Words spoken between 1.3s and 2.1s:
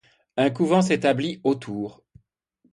autour.